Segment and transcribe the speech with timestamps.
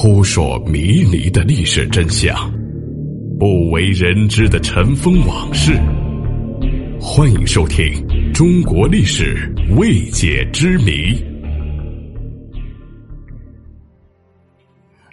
[0.00, 2.32] 扑朔迷离的历史真相，
[3.36, 5.72] 不为人知的尘封往事。
[7.00, 7.84] 欢迎收听
[8.32, 10.92] 《中国历史未解之谜》。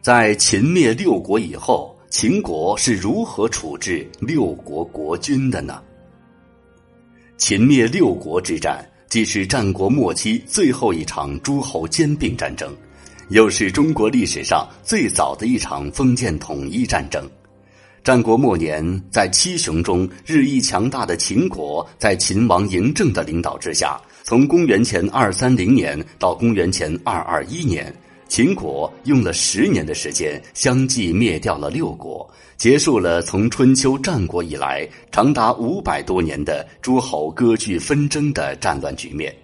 [0.04, 5.82] 在秦灭六国以后，秦国是如何处置六国国君的呢？
[7.38, 12.72] 秦灭六国之战，既是战国末期最后一场诸侯兼并战争。
[13.30, 17.28] 又是中国历史上最早的一场封建统一战争。
[18.04, 27.92] 战国末年，在七雄中日益强大的秦国，在秦王嬴政的领导之下，从公元前二三零年到公元前二二一年，
[28.28, 39.36] 秦国用了十年的时间，相继灭掉了六国，结束了从春秋战国以来长达五百多年的诸侯割据纷争的战乱局面。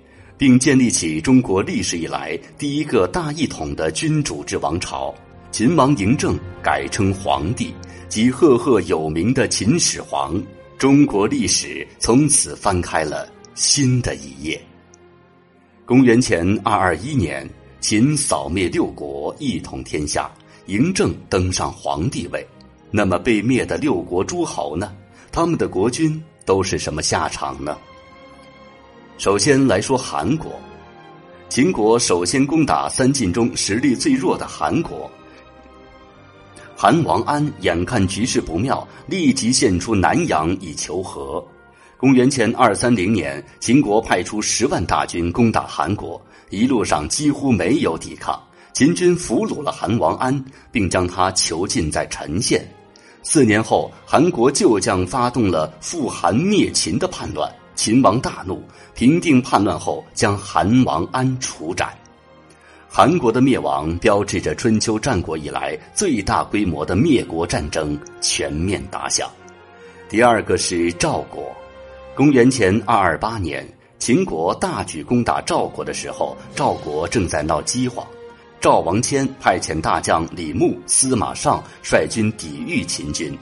[0.41, 5.13] 并建立起中国历史以来第一个大一统的君主制王朝。
[5.51, 7.71] 秦王嬴政改称皇帝，
[8.09, 10.41] 即赫赫有名的秦始皇。
[10.79, 14.59] 中国历史从此翻开了新的一页。
[15.85, 17.47] 公元前二二一年，
[17.79, 20.27] 秦扫灭六国，一统天下，
[20.65, 22.43] 嬴政登上皇帝位。
[22.89, 24.91] 那么，被灭的六国诸侯呢？
[25.31, 27.77] 他们的国君都是什么下场呢？
[29.21, 30.59] 首先来说韩国，
[31.47, 35.07] 秦国首先攻打三晋中实力最弱的韩国。
[36.75, 41.45] 韩王安眼看局势不妙，立即献出南阳以求和。
[41.97, 48.41] 公元前二三零年，秦国派出十万大军攻打韩国，一路上几乎没有抵抗，
[48.73, 52.67] 秦军俘虏了韩王安，并将他囚禁在陈县。
[53.21, 57.47] 四年后，韩国旧将发动了复韩灭秦的叛乱。
[57.83, 58.61] 秦王大怒，
[58.93, 61.91] 平定叛乱后，将韩王安处斩。
[62.87, 69.27] 韩国的灭亡标志着春秋战国以来最大规模的灭国战争全面打响。
[70.07, 71.51] 第二个是赵国，
[72.15, 78.05] 公元前二二八年，秦国大举攻打赵国的时候，赵国正在闹饥荒。
[78.59, 83.35] 赵王谦派遣大将李牧、司马尚率军抵御秦军。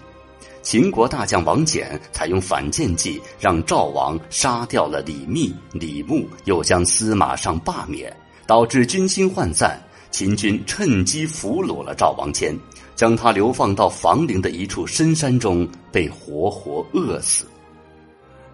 [0.61, 8.15] 秦国大将王翦采用反间计，让赵王杀掉了李密、李牧，又将司马尚罢免，
[8.45, 9.79] 导致军心涣散。
[10.11, 12.57] 秦军趁机俘虏了赵王谦，
[12.95, 17.45] 将他流放到房陵的一处深山中，被活活饿死。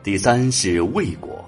[0.03, 1.43] 第三是魏国，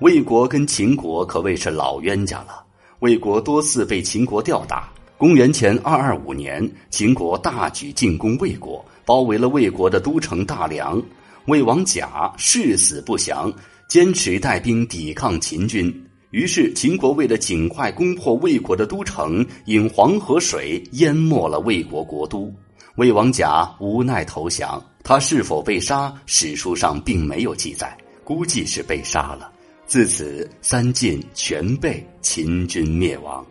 [0.00, 2.64] 魏国跟秦国可谓是老冤家了。
[3.00, 4.90] 魏国多次被秦国吊打。
[5.20, 8.82] 公元前二二五年，秦国大举进攻魏国。
[9.04, 10.98] 包围了魏国的都城大梁，
[11.44, 13.52] 魏王甲誓死不降，
[13.86, 15.94] 坚持带兵抵抗秦军。
[16.30, 22.50] 于是秦国为了尽快攻破魏国的都城，引黄河水淹没了魏国国都。
[22.94, 24.82] 魏王甲无奈投降。
[25.04, 26.10] 他是否被杀？
[26.24, 27.94] 史书上并没有记载，
[28.24, 29.52] 估计是被杀了。
[29.84, 33.44] 自此，三晋全被秦军灭亡。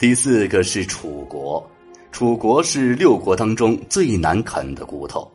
[0.00, 1.62] 第四个是楚国。
[2.10, 5.30] 楚国是六国当中最难啃的骨头，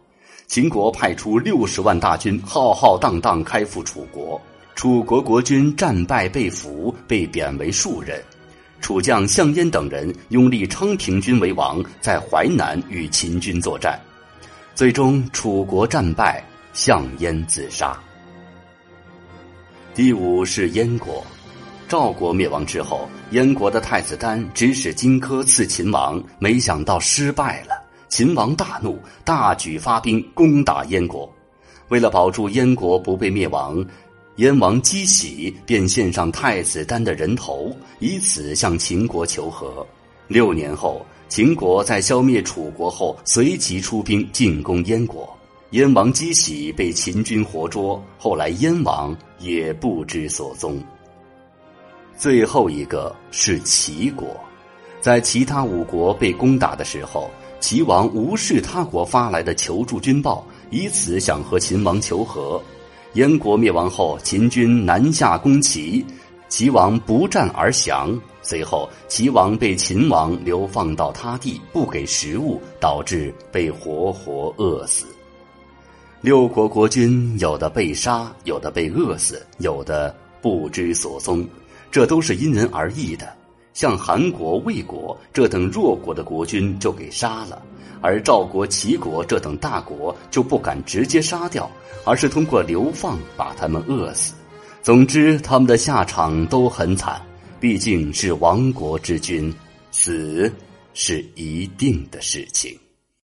[0.47, 4.41] 秦国派出六十万大军，浩浩荡荡开赴楚国。
[4.73, 8.19] 楚国国君战败被俘，被贬为庶人。
[8.81, 14.01] 楚将项燕等人拥立昌平君为王，在淮南与秦军作战，
[14.73, 16.43] 最终楚国战败，
[16.73, 17.95] 项燕自杀。
[19.93, 21.23] 第五是燕国。
[21.87, 27.79] 赵国灭亡之后，燕国的太子丹指使荆轲刺秦王，没想到失败了。
[28.09, 31.31] 秦王大怒，大举发兵攻打燕国。
[31.89, 33.85] 为了保住燕国不被灭亡，
[34.37, 39.85] 燕王姬喜便献上太子丹的人头，以此向秦国求和。
[40.27, 45.31] 六年后，秦国在消灭楚国后，随即出兵进攻燕国。
[45.71, 50.81] 燕王姬喜被秦军活捉，后来燕王也不知所踪。
[52.17, 54.39] 最后一个是齐国，
[55.01, 57.29] 在其他五国被攻打的时候，
[57.59, 62.61] 齐王无视他国发来的求助军报，以此想和秦王求和。
[63.13, 66.05] 燕国灭亡后，秦军南下攻齐，
[66.47, 68.17] 齐王不战而降。
[68.41, 75.05] 随后，齐王被秦王流放到他地，不给食物，导致被活活饿死。
[76.21, 81.45] 六国国君有的被杀，有的被饿死，有的不知所踪。
[81.91, 83.35] 这都是因人而异的，
[83.73, 87.61] 像韩国、魏国这等弱国的国君就给杀了，
[88.01, 91.69] 而赵国、齐国这等大国就不敢直接杀掉，
[92.03, 94.33] 而是通过流放把他们饿死。
[94.81, 97.21] 总之，他们的下场都很惨，
[97.59, 99.53] 毕竟是亡国之君，
[99.91, 100.51] 死
[100.93, 102.77] 是一定的事情。